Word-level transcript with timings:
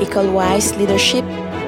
École 0.00 0.26
Wise 0.26 0.76
Leadership 0.76 1.24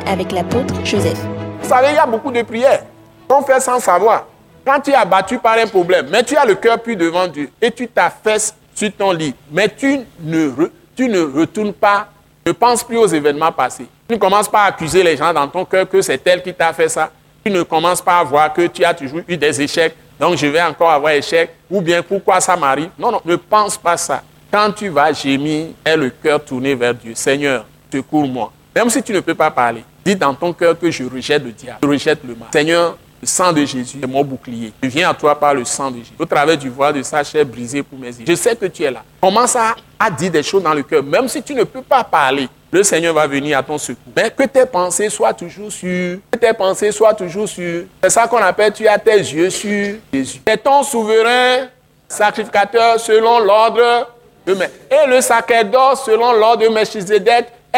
avec 0.06 0.32
l'apôtre 0.32 0.74
Joseph. 0.84 1.18
Vous 1.62 1.68
savez, 1.68 1.88
il 1.90 1.94
y 1.94 1.98
a 1.98 2.06
beaucoup 2.06 2.30
de 2.30 2.42
prières 2.42 2.82
qu'on 3.26 3.42
fait 3.42 3.60
sans 3.60 3.80
savoir. 3.80 4.26
Quand 4.64 4.80
tu 4.80 4.90
es 4.90 4.94
abattu 4.94 5.38
par 5.38 5.56
un 5.56 5.66
problème, 5.66 6.08
mais 6.10 6.22
tu 6.22 6.36
as 6.36 6.44
le 6.44 6.54
cœur 6.54 6.78
puis 6.78 6.96
devant 6.96 7.26
Dieu 7.26 7.50
et 7.60 7.70
tu 7.70 7.88
t'affaisses 7.88 8.54
sur 8.74 8.92
ton 8.92 9.12
lit, 9.12 9.34
mais 9.50 9.68
tu 9.68 10.00
ne, 10.20 10.50
tu 10.94 11.08
ne 11.08 11.20
retournes 11.20 11.72
pas, 11.72 12.08
ne 12.46 12.52
penses 12.52 12.84
plus 12.84 12.98
aux 12.98 13.06
événements 13.06 13.52
passés. 13.52 13.86
Tu 14.06 14.14
ne 14.14 14.20
commences 14.20 14.48
pas 14.48 14.62
à 14.62 14.66
accuser 14.66 15.02
les 15.02 15.16
gens 15.16 15.32
dans 15.32 15.48
ton 15.48 15.64
cœur 15.64 15.88
que 15.88 16.00
c'est 16.02 16.24
elle 16.26 16.42
qui 16.42 16.52
t'a 16.52 16.72
fait 16.72 16.88
ça. 16.88 17.10
Tu 17.44 17.50
ne 17.50 17.62
commences 17.62 18.02
pas 18.02 18.18
à 18.18 18.24
voir 18.24 18.52
que 18.52 18.66
tu 18.66 18.84
as 18.84 18.92
toujours 18.92 19.20
eu 19.26 19.36
des 19.36 19.62
échecs, 19.62 19.94
donc 20.20 20.36
je 20.36 20.46
vais 20.46 20.62
encore 20.62 20.90
avoir 20.90 21.12
échec, 21.12 21.50
ou 21.70 21.80
bien 21.80 22.02
pourquoi 22.02 22.40
ça 22.40 22.56
m'arrive? 22.56 22.90
Non, 22.98 23.10
non, 23.10 23.20
ne 23.24 23.36
pense 23.36 23.78
pas 23.78 23.96
ça. 23.96 24.22
Quand 24.50 24.72
tu 24.72 24.88
vas 24.88 25.12
gémir, 25.12 25.68
aie 25.84 25.96
le 25.96 26.10
cœur 26.10 26.42
tourné 26.44 26.74
vers 26.74 26.94
Dieu. 26.94 27.12
Seigneur, 27.14 27.64
secours-moi. 27.92 28.52
Même 28.74 28.90
si 28.90 29.02
tu 29.02 29.12
ne 29.12 29.20
peux 29.20 29.34
pas 29.34 29.50
parler, 29.50 29.84
dis 30.04 30.14
dans 30.14 30.34
ton 30.34 30.52
cœur 30.52 30.78
que 30.78 30.90
je 30.90 31.04
rejette 31.04 31.44
le 31.44 31.52
diable, 31.52 31.78
je 31.82 31.88
rejette 31.88 32.20
le 32.24 32.34
mal. 32.34 32.48
Seigneur, 32.52 32.96
le 33.20 33.26
sang 33.26 33.52
de 33.52 33.64
Jésus 33.64 33.98
est 34.02 34.06
mon 34.06 34.22
bouclier. 34.22 34.72
Je 34.82 34.88
viens 34.88 35.10
à 35.10 35.14
toi 35.14 35.38
par 35.38 35.54
le 35.54 35.64
sang 35.64 35.90
de 35.90 35.98
Jésus. 35.98 36.12
Au 36.18 36.24
travers 36.24 36.56
du 36.56 36.68
voile 36.68 36.94
de 36.94 37.02
sa 37.02 37.24
chair 37.24 37.44
brisée 37.44 37.82
pour 37.82 37.98
mes 37.98 38.08
yeux. 38.08 38.24
Je 38.26 38.34
sais 38.34 38.54
que 38.54 38.66
tu 38.66 38.84
es 38.84 38.90
là. 38.90 39.02
Commence 39.20 39.56
à, 39.56 39.74
dire 40.10 40.30
des 40.30 40.42
choses 40.42 40.62
dans 40.62 40.74
le 40.74 40.82
cœur? 40.82 41.02
Même 41.02 41.26
si 41.26 41.42
tu 41.42 41.54
ne 41.54 41.64
peux 41.64 41.82
pas 41.82 42.04
parler, 42.04 42.48
le 42.70 42.82
Seigneur 42.82 43.14
va 43.14 43.26
venir 43.26 43.58
à 43.58 43.62
ton 43.62 43.78
secours. 43.78 44.12
Mais 44.14 44.30
que 44.30 44.44
tes 44.44 44.66
pensées 44.66 45.08
soient 45.08 45.34
toujours 45.34 45.72
sûres. 45.72 46.18
Que 46.30 46.38
tes 46.38 46.52
pensées 46.52 46.92
soient 46.92 47.14
toujours 47.14 47.48
sûres. 47.48 47.86
C'est 48.02 48.10
ça 48.10 48.28
qu'on 48.28 48.38
appelle 48.38 48.72
tu 48.72 48.86
as 48.86 48.98
tes 48.98 49.18
yeux 49.18 49.50
sur 49.50 49.96
Jésus. 50.12 50.40
C'est 50.46 50.62
ton 50.62 50.82
souverain 50.84 51.66
sacrificateur 52.06 53.00
selon 53.00 53.40
l'ordre 53.40 54.08
de 54.46 54.54
mes. 54.54 54.66
Et 54.90 55.08
le 55.08 55.20
sacerdoce 55.20 56.04
selon 56.04 56.32
l'ordre 56.32 56.62
de 56.62 56.68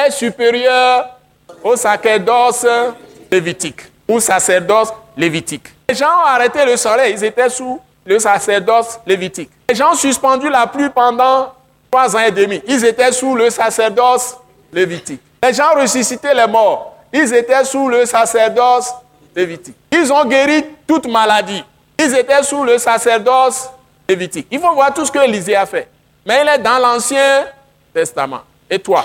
est 0.07 0.11
supérieur 0.11 1.09
au 1.63 1.77
sacerdoce 1.77 2.67
lévitique 3.31 3.83
ou 4.09 4.21
sacerdoce 4.21 4.93
lévitique. 5.17 5.69
Les 5.89 5.95
gens 5.95 6.07
ont 6.07 6.27
arrêté 6.27 6.65
le 6.65 6.77
soleil, 6.77 7.15
ils 7.17 7.25
étaient 7.25 7.49
sous 7.49 7.81
le 8.05 8.19
sacerdoce 8.19 8.99
lévitique. 9.07 9.51
Les 9.69 9.75
gens 9.75 9.93
ont 9.93 9.97
suspendu 9.97 10.49
la 10.49 10.67
pluie 10.67 10.91
pendant 10.91 11.53
trois 11.91 12.15
ans 12.17 12.21
et 12.21 12.31
demi, 12.31 12.61
ils 12.67 12.85
étaient 12.85 13.13
sous 13.13 13.35
le 13.35 13.51
sacerdoce 13.51 14.37
lévitique. 14.73 15.21
Les 15.43 15.53
gens 15.53 15.75
ont 15.75 15.81
ressuscité 15.81 16.29
les 16.35 16.47
morts, 16.47 16.95
ils 17.13 17.33
étaient 17.35 17.65
sous 17.65 17.89
le 17.89 18.07
sacerdoce 18.07 18.93
lévitique. 19.35 19.77
Ils 19.93 20.13
ont 20.13 20.25
guéri 20.25 20.65
toute 20.87 21.07
maladie, 21.07 21.65
ils 21.99 22.15
étaient 22.17 22.43
sous 22.43 22.65
le 22.65 22.79
sacerdoce 22.79 23.71
lévitique. 24.09 24.47
Il 24.51 24.61
faut 24.61 24.73
voir 24.75 24.93
tout 24.95 25.05
ce 25.05 25.13
que 25.13 25.19
Élisée 25.19 25.57
a 25.57 25.67
fait. 25.67 25.89
Mais 26.27 26.43
il 26.43 26.49
est 26.49 26.59
dans 26.59 26.79
l'Ancien 26.79 27.47
Testament. 27.95 28.41
Et 28.69 28.79
toi? 28.79 29.05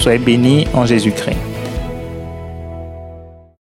Soyez 0.00 0.18
bénis 0.18 0.66
en 0.72 0.86
Jésus-Christ. 0.86 1.49